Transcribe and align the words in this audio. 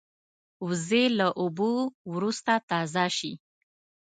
وزې 0.65 1.03
له 1.19 1.27
اوبو 1.41 1.71
وروسته 2.13 2.53
تازه 2.69 3.05
شي 3.17 3.31